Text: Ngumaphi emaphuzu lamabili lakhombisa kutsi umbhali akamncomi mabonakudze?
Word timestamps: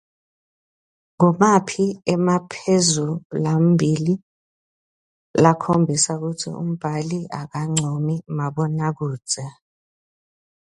Ngumaphi 1.13 1.85
emaphuzu 2.13 3.07
lamabili 3.43 4.13
lakhombisa 5.43 6.13
kutsi 6.21 6.49
umbhali 6.63 7.19
akamncomi 7.39 8.15
mabonakudze? 8.37 9.45